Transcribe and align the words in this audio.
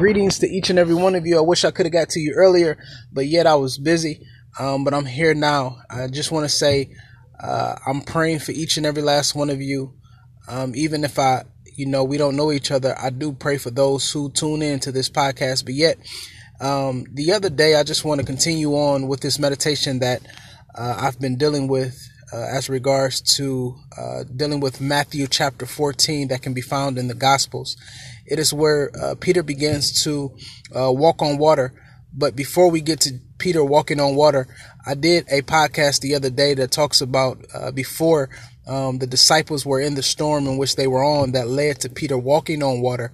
greetings 0.00 0.38
to 0.38 0.46
each 0.46 0.70
and 0.70 0.78
every 0.78 0.94
one 0.94 1.14
of 1.14 1.26
you. 1.26 1.36
I 1.36 1.42
wish 1.42 1.62
I 1.62 1.70
could 1.70 1.84
have 1.84 1.92
got 1.92 2.08
to 2.08 2.20
you 2.20 2.32
earlier, 2.34 2.78
but 3.12 3.26
yet 3.26 3.46
I 3.46 3.56
was 3.56 3.76
busy. 3.76 4.26
Um, 4.58 4.82
but 4.82 4.94
I'm 4.94 5.04
here 5.04 5.34
now. 5.34 5.76
I 5.90 6.06
just 6.06 6.32
want 6.32 6.44
to 6.44 6.48
say 6.48 6.96
uh, 7.38 7.76
I'm 7.86 8.00
praying 8.00 8.38
for 8.38 8.52
each 8.52 8.78
and 8.78 8.86
every 8.86 9.02
last 9.02 9.34
one 9.34 9.50
of 9.50 9.60
you. 9.60 9.92
Um, 10.48 10.74
even 10.74 11.04
if 11.04 11.18
I, 11.18 11.44
you 11.76 11.84
know, 11.84 12.02
we 12.02 12.16
don't 12.16 12.34
know 12.34 12.50
each 12.50 12.70
other, 12.70 12.96
I 12.98 13.10
do 13.10 13.32
pray 13.32 13.58
for 13.58 13.70
those 13.70 14.10
who 14.10 14.30
tune 14.32 14.62
in 14.62 14.80
to 14.80 14.90
this 14.90 15.10
podcast. 15.10 15.66
But 15.66 15.74
yet, 15.74 15.98
um, 16.62 17.04
the 17.12 17.32
other 17.34 17.50
day, 17.50 17.74
I 17.74 17.82
just 17.82 18.02
want 18.02 18.22
to 18.22 18.26
continue 18.26 18.72
on 18.72 19.06
with 19.06 19.20
this 19.20 19.38
meditation 19.38 19.98
that 19.98 20.22
uh, 20.74 20.96
I've 20.98 21.20
been 21.20 21.36
dealing 21.36 21.68
with 21.68 22.09
uh, 22.32 22.38
as 22.38 22.68
regards 22.68 23.20
to 23.36 23.76
uh, 23.96 24.24
dealing 24.24 24.60
with 24.60 24.80
Matthew 24.80 25.26
chapter 25.26 25.66
14 25.66 26.28
that 26.28 26.42
can 26.42 26.54
be 26.54 26.60
found 26.60 26.98
in 26.98 27.08
the 27.08 27.14
Gospels. 27.14 27.76
It 28.26 28.38
is 28.38 28.52
where 28.52 28.90
uh, 29.00 29.14
Peter 29.18 29.42
begins 29.42 30.02
to 30.04 30.32
uh, 30.74 30.92
walk 30.92 31.22
on 31.22 31.38
water. 31.38 31.72
But 32.12 32.34
before 32.34 32.70
we 32.70 32.80
get 32.80 33.00
to 33.02 33.20
Peter 33.38 33.64
walking 33.64 34.00
on 34.00 34.16
water, 34.16 34.48
I 34.86 34.94
did 34.94 35.26
a 35.30 35.42
podcast 35.42 36.00
the 36.00 36.14
other 36.14 36.30
day 36.30 36.54
that 36.54 36.70
talks 36.70 37.00
about 37.00 37.44
uh, 37.54 37.70
before 37.70 38.30
um, 38.66 38.98
the 38.98 39.06
disciples 39.06 39.66
were 39.66 39.80
in 39.80 39.94
the 39.94 40.02
storm 40.02 40.46
in 40.46 40.58
which 40.58 40.76
they 40.76 40.86
were 40.86 41.04
on 41.04 41.32
that 41.32 41.48
led 41.48 41.80
to 41.80 41.88
Peter 41.88 42.16
walking 42.18 42.62
on 42.62 42.80
water. 42.80 43.12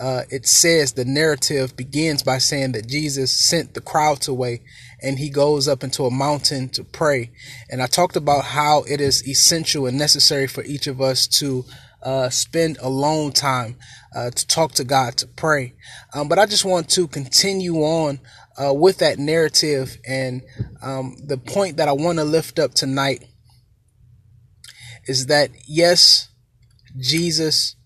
Uh, 0.00 0.22
it 0.30 0.46
says 0.46 0.92
the 0.92 1.04
narrative 1.04 1.76
begins 1.76 2.22
by 2.22 2.38
saying 2.38 2.72
that 2.72 2.88
Jesus 2.88 3.48
sent 3.48 3.74
the 3.74 3.80
crowds 3.80 4.26
away 4.26 4.62
and 5.00 5.18
he 5.18 5.30
goes 5.30 5.68
up 5.68 5.84
into 5.84 6.04
a 6.04 6.10
mountain 6.10 6.68
to 6.70 6.82
pray. 6.82 7.30
And 7.70 7.82
I 7.82 7.86
talked 7.86 8.16
about 8.16 8.44
how 8.44 8.84
it 8.88 9.00
is 9.00 9.26
essential 9.28 9.86
and 9.86 9.98
necessary 9.98 10.46
for 10.46 10.64
each 10.64 10.86
of 10.86 11.00
us 11.00 11.26
to 11.38 11.64
uh, 12.02 12.28
spend 12.28 12.78
alone 12.80 13.32
time 13.32 13.76
uh, 14.14 14.30
to 14.30 14.46
talk 14.46 14.72
to 14.72 14.84
God, 14.84 15.16
to 15.18 15.26
pray. 15.26 15.74
Um, 16.14 16.28
but 16.28 16.38
I 16.38 16.46
just 16.46 16.64
want 16.64 16.88
to 16.90 17.06
continue 17.08 17.76
on 17.76 18.20
uh, 18.62 18.72
with 18.74 18.98
that 18.98 19.18
narrative. 19.18 19.98
And 20.06 20.42
um, 20.82 21.16
the 21.24 21.38
point 21.38 21.78
that 21.78 21.88
I 21.88 21.92
want 21.92 22.18
to 22.18 22.24
lift 22.24 22.58
up 22.58 22.74
tonight 22.74 23.24
is 25.06 25.26
that, 25.26 25.50
yes, 25.66 26.28
Jesus 26.98 27.76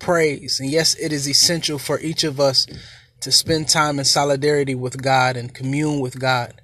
prays. 0.00 0.58
And 0.58 0.70
yes, 0.70 0.96
it 0.96 1.12
is 1.12 1.28
essential 1.28 1.78
for 1.78 2.00
each 2.00 2.24
of 2.24 2.40
us 2.40 2.66
to 3.20 3.30
spend 3.30 3.68
time 3.68 3.98
in 3.98 4.04
solidarity 4.04 4.74
with 4.74 5.00
God 5.00 5.36
and 5.36 5.54
commune 5.54 6.00
with 6.00 6.18
God. 6.18 6.60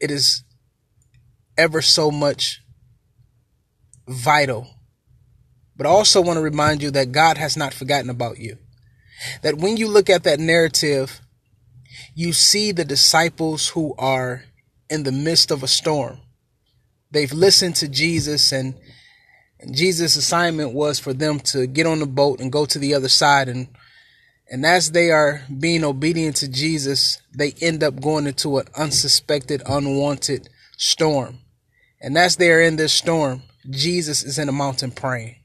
It 0.00 0.10
is 0.10 0.42
ever 1.56 1.82
so 1.82 2.10
much 2.10 2.62
vital. 4.08 4.66
But 5.76 5.86
I 5.86 5.90
also 5.90 6.20
want 6.20 6.38
to 6.38 6.42
remind 6.42 6.82
you 6.82 6.90
that 6.92 7.12
God 7.12 7.38
has 7.38 7.56
not 7.56 7.74
forgotten 7.74 8.10
about 8.10 8.38
you. 8.38 8.58
That 9.42 9.58
when 9.58 9.76
you 9.76 9.88
look 9.88 10.08
at 10.08 10.24
that 10.24 10.40
narrative, 10.40 11.20
you 12.14 12.32
see 12.32 12.72
the 12.72 12.84
disciples 12.84 13.68
who 13.68 13.94
are 13.98 14.44
in 14.88 15.02
the 15.02 15.12
midst 15.12 15.50
of 15.50 15.62
a 15.62 15.68
storm. 15.68 16.18
They've 17.10 17.32
listened 17.32 17.76
to 17.76 17.88
Jesus 17.88 18.52
and 18.52 18.74
Jesus' 19.72 20.16
assignment 20.16 20.72
was 20.72 20.98
for 20.98 21.12
them 21.12 21.40
to 21.40 21.66
get 21.66 21.86
on 21.86 21.98
the 21.98 22.06
boat 22.06 22.40
and 22.40 22.52
go 22.52 22.64
to 22.66 22.78
the 22.78 22.94
other 22.94 23.08
side 23.08 23.48
and 23.48 23.68
and 24.50 24.64
as 24.64 24.92
they 24.92 25.10
are 25.10 25.42
being 25.58 25.84
obedient 25.84 26.36
to 26.36 26.48
Jesus, 26.48 27.20
they 27.34 27.52
end 27.60 27.82
up 27.82 28.00
going 28.00 28.26
into 28.26 28.56
an 28.58 28.66
unsuspected, 28.74 29.62
unwanted 29.66 30.48
storm. 30.78 31.40
And 32.00 32.16
as 32.16 32.36
they 32.36 32.50
are 32.50 32.62
in 32.62 32.76
this 32.76 32.92
storm, 32.92 33.42
Jesus 33.68 34.24
is 34.24 34.38
in 34.38 34.48
a 34.48 34.52
mountain 34.52 34.90
praying. 34.90 35.36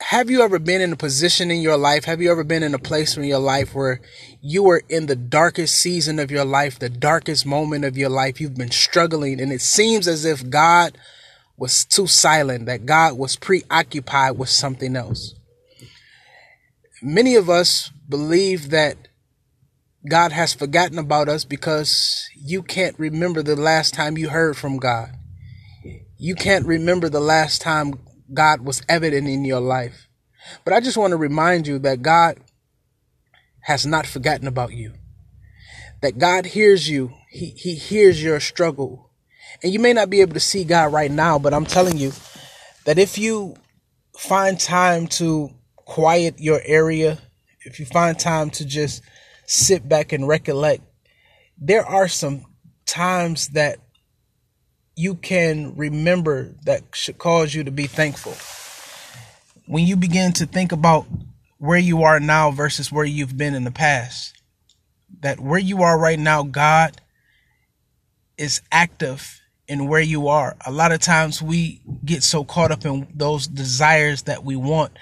Have 0.00 0.30
you 0.30 0.40
ever 0.42 0.58
been 0.58 0.80
in 0.80 0.92
a 0.92 0.96
position 0.96 1.50
in 1.50 1.60
your 1.60 1.76
life? 1.76 2.04
Have 2.04 2.22
you 2.22 2.30
ever 2.30 2.44
been 2.44 2.62
in 2.62 2.72
a 2.72 2.78
place 2.78 3.16
in 3.16 3.24
your 3.24 3.40
life 3.40 3.74
where 3.74 4.00
you 4.40 4.62
were 4.62 4.82
in 4.88 5.06
the 5.06 5.16
darkest 5.16 5.74
season 5.74 6.18
of 6.18 6.30
your 6.30 6.44
life, 6.44 6.78
the 6.78 6.88
darkest 6.88 7.44
moment 7.44 7.84
of 7.84 7.98
your 7.98 8.08
life? 8.08 8.40
You've 8.40 8.56
been 8.56 8.70
struggling 8.70 9.40
and 9.40 9.52
it 9.52 9.60
seems 9.60 10.08
as 10.08 10.24
if 10.24 10.48
God 10.48 10.96
was 11.58 11.84
too 11.84 12.06
silent, 12.06 12.66
that 12.66 12.86
God 12.86 13.18
was 13.18 13.36
preoccupied 13.36 14.38
with 14.38 14.48
something 14.48 14.96
else 14.96 15.34
many 17.02 17.34
of 17.36 17.48
us 17.48 17.90
believe 18.08 18.70
that 18.70 18.96
God 20.08 20.32
has 20.32 20.54
forgotten 20.54 20.98
about 20.98 21.28
us 21.28 21.44
because 21.44 22.28
you 22.36 22.62
can't 22.62 22.98
remember 22.98 23.42
the 23.42 23.56
last 23.56 23.94
time 23.94 24.16
you 24.16 24.30
heard 24.30 24.56
from 24.56 24.78
God. 24.78 25.10
You 26.16 26.34
can't 26.34 26.66
remember 26.66 27.08
the 27.08 27.20
last 27.20 27.60
time 27.60 27.94
God 28.32 28.62
was 28.62 28.82
evident 28.88 29.28
in 29.28 29.44
your 29.44 29.60
life. 29.60 30.08
But 30.64 30.72
I 30.72 30.80
just 30.80 30.96
want 30.96 31.10
to 31.12 31.16
remind 31.16 31.66
you 31.66 31.78
that 31.80 32.02
God 32.02 32.38
has 33.62 33.84
not 33.84 34.06
forgotten 34.06 34.46
about 34.46 34.72
you. 34.72 34.94
That 36.00 36.18
God 36.18 36.46
hears 36.46 36.88
you. 36.88 37.12
He, 37.30 37.46
he 37.46 37.74
hears 37.74 38.22
your 38.22 38.40
struggle. 38.40 39.07
And 39.62 39.72
you 39.72 39.78
may 39.78 39.92
not 39.92 40.10
be 40.10 40.20
able 40.20 40.34
to 40.34 40.40
see 40.40 40.64
God 40.64 40.92
right 40.92 41.10
now, 41.10 41.38
but 41.38 41.54
I'm 41.54 41.66
telling 41.66 41.96
you 41.96 42.12
that 42.84 42.98
if 42.98 43.18
you 43.18 43.56
find 44.16 44.58
time 44.58 45.06
to 45.06 45.50
quiet 45.76 46.38
your 46.38 46.60
area, 46.64 47.18
if 47.64 47.80
you 47.80 47.86
find 47.86 48.18
time 48.18 48.50
to 48.50 48.64
just 48.64 49.02
sit 49.46 49.88
back 49.88 50.12
and 50.12 50.28
recollect, 50.28 50.82
there 51.58 51.84
are 51.84 52.08
some 52.08 52.44
times 52.86 53.48
that 53.48 53.78
you 54.96 55.14
can 55.14 55.76
remember 55.76 56.54
that 56.64 56.82
should 56.92 57.18
cause 57.18 57.54
you 57.54 57.64
to 57.64 57.70
be 57.70 57.86
thankful. 57.86 58.36
When 59.66 59.86
you 59.86 59.96
begin 59.96 60.32
to 60.34 60.46
think 60.46 60.72
about 60.72 61.06
where 61.58 61.78
you 61.78 62.02
are 62.02 62.20
now 62.20 62.50
versus 62.50 62.90
where 62.90 63.04
you've 63.04 63.36
been 63.36 63.54
in 63.54 63.64
the 63.64 63.70
past, 63.70 64.40
that 65.20 65.40
where 65.40 65.58
you 65.58 65.82
are 65.82 65.98
right 65.98 66.18
now, 66.18 66.42
God 66.42 67.00
is 68.38 68.62
active 68.72 69.40
in 69.66 69.88
where 69.88 70.00
you 70.00 70.28
are. 70.28 70.56
A 70.64 70.72
lot 70.72 70.92
of 70.92 71.00
times 71.00 71.42
we 71.42 71.82
get 72.04 72.22
so 72.22 72.44
caught 72.44 72.72
up 72.72 72.86
in 72.86 73.06
those 73.14 73.46
desires 73.46 74.22
that 74.22 74.44
we 74.44 74.56
want 74.56 74.92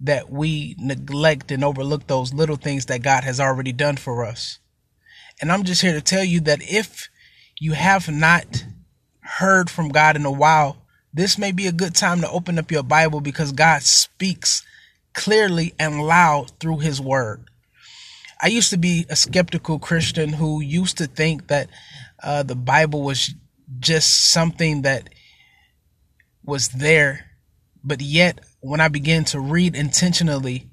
that 0.00 0.30
we 0.30 0.74
neglect 0.78 1.52
and 1.52 1.62
overlook 1.62 2.06
those 2.06 2.32
little 2.32 2.56
things 2.56 2.86
that 2.86 3.02
God 3.02 3.22
has 3.22 3.38
already 3.38 3.72
done 3.72 3.96
for 3.96 4.24
us. 4.24 4.58
And 5.40 5.52
I'm 5.52 5.64
just 5.64 5.82
here 5.82 5.92
to 5.92 6.00
tell 6.00 6.24
you 6.24 6.40
that 6.40 6.62
if 6.62 7.08
you 7.58 7.74
have 7.74 8.08
not 8.08 8.64
heard 9.20 9.70
from 9.70 9.90
God 9.90 10.16
in 10.16 10.24
a 10.24 10.32
while, 10.32 10.78
this 11.12 11.38
may 11.38 11.52
be 11.52 11.66
a 11.66 11.72
good 11.72 11.94
time 11.94 12.20
to 12.22 12.30
open 12.30 12.58
up 12.58 12.70
your 12.70 12.82
Bible 12.82 13.20
because 13.20 13.52
God 13.52 13.82
speaks 13.82 14.64
clearly 15.12 15.74
and 15.78 16.02
loud 16.02 16.58
through 16.60 16.78
his 16.78 17.00
word. 17.00 17.44
I 18.42 18.48
used 18.48 18.70
to 18.70 18.78
be 18.78 19.06
a 19.08 19.16
skeptical 19.16 19.78
Christian 19.78 20.30
who 20.32 20.60
used 20.60 20.98
to 20.98 21.06
think 21.06 21.48
that 21.48 21.68
uh, 22.22 22.42
the 22.42 22.54
Bible 22.54 23.02
was 23.02 23.34
just 23.78 24.32
something 24.32 24.82
that 24.82 25.10
was 26.42 26.68
there, 26.68 27.26
but 27.84 28.00
yet 28.00 28.40
when 28.60 28.80
I 28.80 28.88
began 28.88 29.24
to 29.26 29.40
read 29.40 29.76
intentionally, 29.76 30.68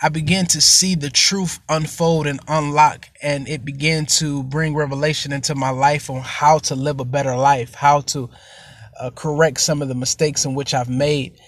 I 0.00 0.10
began 0.10 0.46
to 0.46 0.60
see 0.60 0.94
the 0.94 1.10
truth 1.10 1.58
unfold 1.68 2.28
and 2.28 2.38
unlock, 2.46 3.08
and 3.20 3.48
it 3.48 3.64
began 3.64 4.06
to 4.06 4.44
bring 4.44 4.76
revelation 4.76 5.32
into 5.32 5.56
my 5.56 5.70
life 5.70 6.08
on 6.08 6.20
how 6.20 6.58
to 6.60 6.76
live 6.76 7.00
a 7.00 7.04
better 7.04 7.36
life, 7.36 7.74
how 7.74 8.02
to 8.02 8.30
uh, 8.98 9.10
correct 9.10 9.60
some 9.60 9.82
of 9.82 9.88
the 9.88 9.96
mistakes 9.96 10.44
in 10.44 10.54
which 10.54 10.72
I've 10.72 10.88
made. 10.88 11.40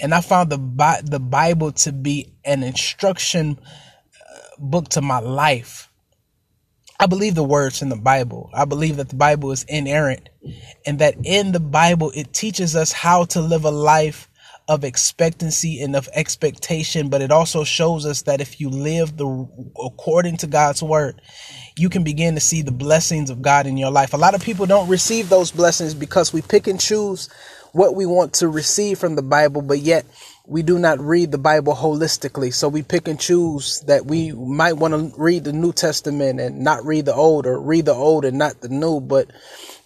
And 0.00 0.14
I 0.14 0.20
found 0.20 0.50
the 0.50 1.02
the 1.04 1.18
Bible 1.18 1.72
to 1.72 1.92
be 1.92 2.34
an 2.44 2.62
instruction 2.62 3.58
book 4.58 4.88
to 4.90 5.02
my 5.02 5.20
life. 5.20 5.90
I 6.98 7.06
believe 7.06 7.34
the 7.34 7.44
words 7.44 7.82
in 7.82 7.90
the 7.90 7.96
Bible. 7.96 8.50
I 8.54 8.64
believe 8.64 8.96
that 8.96 9.10
the 9.10 9.16
Bible 9.16 9.52
is 9.52 9.64
inerrant 9.64 10.28
and 10.86 10.98
that 11.00 11.14
in 11.24 11.52
the 11.52 11.60
Bible 11.60 12.10
it 12.14 12.32
teaches 12.32 12.74
us 12.74 12.92
how 12.92 13.24
to 13.26 13.40
live 13.40 13.64
a 13.64 13.70
life 13.70 14.28
of 14.68 14.82
expectancy 14.82 15.80
and 15.80 15.94
of 15.94 16.08
expectation, 16.12 17.08
but 17.08 17.22
it 17.22 17.30
also 17.30 17.62
shows 17.62 18.04
us 18.04 18.22
that 18.22 18.40
if 18.40 18.60
you 18.60 18.68
live 18.68 19.16
the 19.16 19.48
according 19.84 20.38
to 20.38 20.46
God's 20.46 20.82
word, 20.82 21.20
you 21.76 21.88
can 21.88 22.02
begin 22.02 22.34
to 22.34 22.40
see 22.40 22.62
the 22.62 22.72
blessings 22.72 23.30
of 23.30 23.42
God 23.42 23.66
in 23.66 23.76
your 23.76 23.90
life. 23.90 24.12
A 24.12 24.16
lot 24.16 24.34
of 24.34 24.42
people 24.42 24.66
don't 24.66 24.88
receive 24.88 25.28
those 25.28 25.52
blessings 25.52 25.94
because 25.94 26.32
we 26.32 26.42
pick 26.42 26.66
and 26.66 26.80
choose 26.80 27.28
what 27.72 27.94
we 27.94 28.06
want 28.06 28.32
to 28.34 28.48
receive 28.48 28.98
from 28.98 29.14
the 29.14 29.22
Bible, 29.22 29.62
but 29.62 29.78
yet 29.78 30.06
we 30.48 30.62
do 30.62 30.78
not 30.78 31.00
read 31.00 31.32
the 31.32 31.38
Bible 31.38 31.74
holistically. 31.74 32.54
So 32.54 32.68
we 32.68 32.82
pick 32.82 33.08
and 33.08 33.18
choose 33.18 33.80
that 33.82 34.06
we 34.06 34.32
might 34.32 34.74
want 34.74 34.94
to 34.94 35.20
read 35.20 35.44
the 35.44 35.52
New 35.52 35.72
Testament 35.72 36.40
and 36.40 36.60
not 36.60 36.84
read 36.84 37.04
the 37.04 37.14
Old 37.14 37.46
or 37.46 37.60
read 37.60 37.86
the 37.86 37.94
Old 37.94 38.24
and 38.24 38.38
not 38.38 38.60
the 38.60 38.68
New, 38.68 39.00
but 39.00 39.28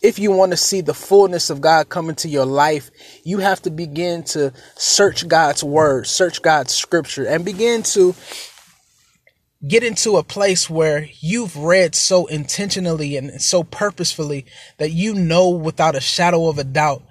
if 0.02 0.18
you 0.18 0.30
want 0.30 0.52
to 0.52 0.56
see 0.56 0.80
the 0.80 0.94
fullness 0.94 1.50
of 1.50 1.60
God 1.60 1.88
come 1.88 2.08
into 2.08 2.28
your 2.28 2.46
life, 2.46 2.90
you 3.22 3.38
have 3.38 3.60
to 3.62 3.70
begin 3.70 4.22
to 4.24 4.52
search 4.76 5.28
God's 5.28 5.62
word, 5.64 6.06
search 6.06 6.42
God's 6.42 6.74
scripture, 6.74 7.26
and 7.26 7.44
begin 7.44 7.82
to 7.82 8.14
get 9.66 9.84
into 9.84 10.16
a 10.16 10.22
place 10.22 10.70
where 10.70 11.06
you've 11.20 11.56
read 11.56 11.94
so 11.94 12.26
intentionally 12.26 13.16
and 13.16 13.42
so 13.42 13.62
purposefully 13.62 14.46
that 14.78 14.90
you 14.90 15.14
know 15.14 15.50
without 15.50 15.94
a 15.94 16.00
shadow 16.00 16.48
of 16.48 16.58
a 16.58 16.64
doubt 16.64 17.02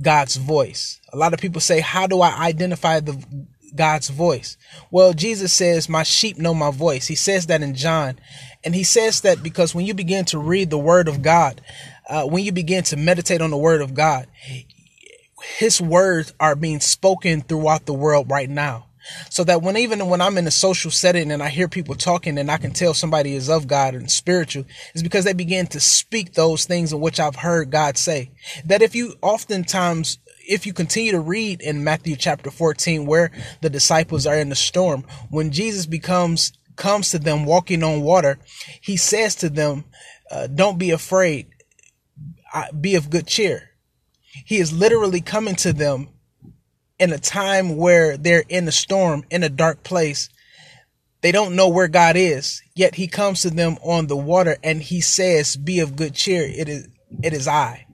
God's 0.00 0.36
voice. 0.36 1.00
A 1.12 1.16
lot 1.16 1.34
of 1.34 1.40
people 1.40 1.60
say, 1.60 1.80
How 1.80 2.06
do 2.06 2.20
I 2.20 2.46
identify 2.46 3.00
the 3.00 3.22
God's 3.74 4.08
voice. 4.08 4.56
Well, 4.90 5.12
Jesus 5.12 5.52
says, 5.52 5.88
My 5.88 6.02
sheep 6.02 6.38
know 6.38 6.54
my 6.54 6.70
voice. 6.70 7.06
He 7.06 7.14
says 7.14 7.46
that 7.46 7.62
in 7.62 7.74
John. 7.74 8.18
And 8.64 8.74
he 8.74 8.84
says 8.84 9.20
that 9.22 9.42
because 9.42 9.74
when 9.74 9.86
you 9.86 9.94
begin 9.94 10.24
to 10.26 10.38
read 10.38 10.70
the 10.70 10.78
word 10.78 11.08
of 11.08 11.22
God, 11.22 11.60
uh, 12.08 12.24
when 12.24 12.44
you 12.44 12.52
begin 12.52 12.84
to 12.84 12.96
meditate 12.96 13.40
on 13.40 13.50
the 13.50 13.56
word 13.58 13.80
of 13.80 13.94
God, 13.94 14.26
his 15.58 15.80
words 15.80 16.32
are 16.40 16.56
being 16.56 16.80
spoken 16.80 17.42
throughout 17.42 17.86
the 17.86 17.94
world 17.94 18.30
right 18.30 18.50
now. 18.50 18.86
So 19.30 19.44
that 19.44 19.62
when 19.62 19.76
even 19.76 20.06
when 20.08 20.20
I'm 20.20 20.38
in 20.38 20.46
a 20.46 20.50
social 20.50 20.90
setting 20.90 21.30
and 21.30 21.42
I 21.42 21.48
hear 21.48 21.68
people 21.68 21.94
talking 21.94 22.38
and 22.38 22.50
I 22.50 22.58
can 22.58 22.72
tell 22.72 22.94
somebody 22.94 23.34
is 23.34 23.48
of 23.48 23.66
God 23.66 23.94
and 23.94 24.10
spiritual, 24.10 24.64
is 24.94 25.02
because 25.02 25.24
they 25.24 25.32
begin 25.32 25.66
to 25.68 25.80
speak 25.80 26.34
those 26.34 26.64
things 26.64 26.92
in 26.92 27.00
which 27.00 27.20
I've 27.20 27.36
heard 27.36 27.70
God 27.70 27.96
say. 27.96 28.30
That 28.64 28.82
if 28.82 28.94
you 28.94 29.14
oftentimes 29.22 30.18
if 30.48 30.66
you 30.66 30.72
continue 30.72 31.12
to 31.12 31.20
read 31.20 31.60
in 31.60 31.84
Matthew 31.84 32.16
chapter 32.16 32.50
14 32.50 33.04
where 33.04 33.30
the 33.60 33.68
disciples 33.68 34.26
are 34.26 34.36
in 34.36 34.48
the 34.48 34.56
storm, 34.56 35.04
when 35.28 35.52
Jesus 35.52 35.84
becomes 35.86 36.52
comes 36.76 37.10
to 37.10 37.18
them 37.18 37.44
walking 37.44 37.82
on 37.82 38.00
water, 38.00 38.38
he 38.80 38.96
says 38.96 39.34
to 39.36 39.50
them, 39.50 39.84
uh, 40.30 40.46
don't 40.46 40.78
be 40.78 40.90
afraid. 40.90 41.48
Be 42.80 42.94
of 42.94 43.10
good 43.10 43.26
cheer. 43.26 43.70
He 44.46 44.58
is 44.58 44.72
literally 44.72 45.20
coming 45.20 45.56
to 45.56 45.72
them 45.72 46.08
in 46.98 47.12
a 47.12 47.18
time 47.18 47.76
where 47.76 48.16
they're 48.16 48.44
in 48.48 48.66
a 48.68 48.72
storm, 48.72 49.24
in 49.30 49.42
a 49.42 49.48
dark 49.48 49.82
place. 49.82 50.28
They 51.20 51.32
don't 51.32 51.56
know 51.56 51.68
where 51.68 51.88
God 51.88 52.16
is, 52.16 52.62
yet 52.76 52.94
he 52.94 53.08
comes 53.08 53.42
to 53.42 53.50
them 53.50 53.76
on 53.82 54.06
the 54.06 54.16
water 54.16 54.56
and 54.62 54.80
he 54.80 55.00
says, 55.00 55.56
be 55.56 55.80
of 55.80 55.96
good 55.96 56.14
cheer. 56.14 56.42
It 56.44 56.68
is, 56.68 56.88
it 57.22 57.32
is 57.32 57.48
I, 57.48 57.86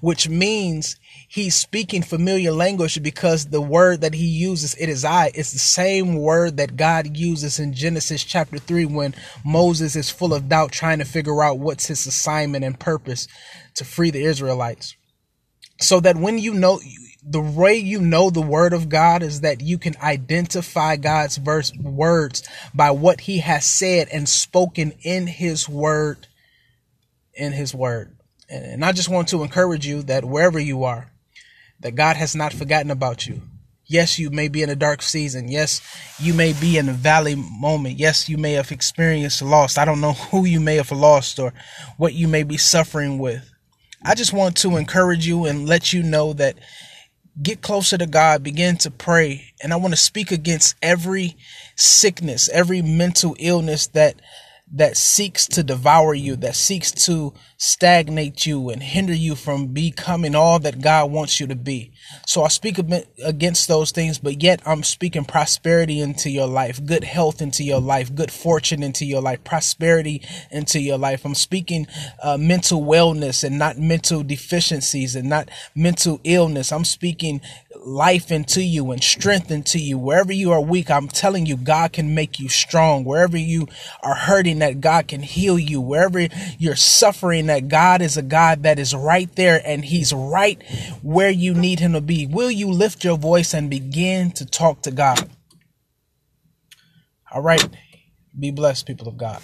which 0.00 0.30
means 0.30 0.96
he's 1.28 1.54
speaking 1.54 2.02
familiar 2.02 2.52
language 2.52 3.02
because 3.02 3.46
the 3.46 3.60
word 3.60 4.00
that 4.00 4.14
he 4.14 4.26
uses, 4.26 4.74
it 4.76 4.88
is 4.88 5.04
I, 5.04 5.30
it's 5.34 5.52
the 5.52 5.58
same 5.58 6.16
word 6.16 6.56
that 6.56 6.76
God 6.76 7.18
uses 7.18 7.58
in 7.58 7.74
Genesis 7.74 8.24
chapter 8.24 8.56
three 8.56 8.86
when 8.86 9.14
Moses 9.44 9.94
is 9.94 10.08
full 10.08 10.32
of 10.32 10.48
doubt 10.48 10.72
trying 10.72 11.00
to 11.00 11.04
figure 11.04 11.42
out 11.42 11.58
what's 11.58 11.86
his 11.86 12.06
assignment 12.06 12.64
and 12.64 12.80
purpose 12.80 13.28
to 13.74 13.84
free 13.84 14.10
the 14.10 14.24
Israelites. 14.24 14.96
So 15.80 16.00
that 16.00 16.16
when 16.16 16.38
you 16.38 16.54
know, 16.54 16.80
the 17.22 17.40
way 17.40 17.76
you 17.76 18.00
know 18.00 18.30
the 18.30 18.40
word 18.40 18.72
of 18.72 18.88
God 18.88 19.22
is 19.22 19.42
that 19.42 19.60
you 19.60 19.78
can 19.78 19.96
identify 20.02 20.96
God's 20.96 21.36
verse 21.36 21.72
words 21.76 22.42
by 22.74 22.90
what 22.90 23.22
he 23.22 23.38
has 23.38 23.64
said 23.64 24.08
and 24.12 24.28
spoken 24.28 24.92
in 25.02 25.26
his 25.26 25.68
word 25.68 26.26
in 27.34 27.52
his 27.52 27.74
word. 27.74 28.16
And 28.48 28.84
I 28.84 28.92
just 28.92 29.08
want 29.08 29.28
to 29.28 29.42
encourage 29.42 29.86
you 29.86 30.02
that 30.02 30.24
wherever 30.24 30.58
you 30.58 30.84
are, 30.84 31.10
that 31.80 31.94
God 31.94 32.16
has 32.16 32.34
not 32.34 32.52
forgotten 32.52 32.90
about 32.90 33.26
you. 33.26 33.42
Yes, 33.86 34.18
you 34.18 34.30
may 34.30 34.48
be 34.48 34.62
in 34.62 34.70
a 34.70 34.76
dark 34.76 35.02
season. 35.02 35.48
Yes, 35.48 35.80
you 36.20 36.32
may 36.32 36.52
be 36.52 36.78
in 36.78 36.88
a 36.88 36.92
valley 36.92 37.34
moment. 37.34 37.98
Yes, 37.98 38.28
you 38.28 38.38
may 38.38 38.52
have 38.52 38.70
experienced 38.70 39.42
loss. 39.42 39.78
I 39.78 39.84
don't 39.84 40.00
know 40.00 40.12
who 40.30 40.44
you 40.44 40.60
may 40.60 40.76
have 40.76 40.92
lost 40.92 41.38
or 41.38 41.52
what 41.96 42.14
you 42.14 42.28
may 42.28 42.42
be 42.42 42.56
suffering 42.56 43.18
with. 43.18 43.50
I 44.04 44.14
just 44.14 44.32
want 44.32 44.56
to 44.58 44.76
encourage 44.76 45.26
you 45.26 45.44
and 45.44 45.68
let 45.68 45.92
you 45.92 46.02
know 46.02 46.32
that 46.34 46.56
get 47.42 47.62
closer 47.62 47.96
to 47.98 48.06
God, 48.06 48.42
begin 48.42 48.76
to 48.78 48.90
pray. 48.90 49.52
And 49.62 49.72
I 49.72 49.76
want 49.76 49.92
to 49.92 50.00
speak 50.00 50.30
against 50.30 50.76
every 50.82 51.36
sickness, 51.76 52.48
every 52.50 52.82
mental 52.82 53.36
illness 53.38 53.86
that 53.88 54.20
that 54.72 54.96
seeks 54.96 55.46
to 55.46 55.62
devour 55.62 56.14
you, 56.14 56.36
that 56.36 56.54
seeks 56.54 56.92
to 56.92 57.34
stagnate 57.56 58.46
you 58.46 58.70
and 58.70 58.82
hinder 58.82 59.12
you 59.12 59.34
from 59.34 59.66
becoming 59.66 60.34
all 60.34 60.58
that 60.60 60.80
God 60.80 61.10
wants 61.10 61.40
you 61.40 61.46
to 61.48 61.56
be. 61.56 61.92
So 62.26 62.44
I 62.44 62.48
speak 62.48 62.78
against 63.24 63.68
those 63.68 63.90
things, 63.90 64.18
but 64.18 64.42
yet 64.42 64.62
I'm 64.64 64.82
speaking 64.84 65.24
prosperity 65.24 66.00
into 66.00 66.30
your 66.30 66.46
life, 66.46 66.84
good 66.84 67.04
health 67.04 67.42
into 67.42 67.64
your 67.64 67.80
life, 67.80 68.14
good 68.14 68.30
fortune 68.30 68.82
into 68.82 69.04
your 69.04 69.20
life, 69.20 69.42
prosperity 69.42 70.22
into 70.50 70.80
your 70.80 70.98
life. 70.98 71.24
I'm 71.24 71.34
speaking 71.34 71.86
uh, 72.22 72.36
mental 72.36 72.82
wellness 72.82 73.42
and 73.42 73.58
not 73.58 73.76
mental 73.76 74.22
deficiencies 74.22 75.16
and 75.16 75.28
not 75.28 75.50
mental 75.74 76.20
illness. 76.22 76.70
I'm 76.72 76.84
speaking 76.84 77.40
life 77.84 78.30
into 78.30 78.62
you 78.62 78.90
and 78.90 79.02
strength 79.02 79.50
into 79.50 79.78
you. 79.78 79.98
Wherever 79.98 80.32
you 80.32 80.52
are 80.52 80.60
weak, 80.60 80.90
I'm 80.90 81.08
telling 81.08 81.46
you, 81.46 81.56
God 81.56 81.92
can 81.92 82.14
make 82.14 82.38
you 82.38 82.48
strong. 82.48 83.04
Wherever 83.04 83.36
you 83.36 83.68
are 84.02 84.14
hurting, 84.14 84.58
that 84.60 84.80
God 84.80 85.08
can 85.08 85.22
heal 85.22 85.58
you. 85.58 85.80
Wherever 85.80 86.28
you're 86.58 86.76
suffering, 86.76 87.46
that 87.46 87.68
God 87.68 88.02
is 88.02 88.16
a 88.16 88.22
God 88.22 88.62
that 88.62 88.78
is 88.78 88.94
right 88.94 89.34
there 89.36 89.60
and 89.64 89.84
He's 89.84 90.12
right 90.12 90.62
where 91.02 91.30
you 91.30 91.54
need 91.54 91.80
Him 91.80 91.92
to 91.92 92.00
be. 92.00 92.26
Will 92.26 92.50
you 92.50 92.70
lift 92.70 93.04
your 93.04 93.18
voice 93.18 93.54
and 93.54 93.70
begin 93.70 94.30
to 94.32 94.46
talk 94.46 94.82
to 94.82 94.90
God? 94.90 95.28
All 97.32 97.42
right. 97.42 97.66
Be 98.38 98.50
blessed, 98.50 98.86
people 98.86 99.08
of 99.08 99.16
God. 99.16 99.40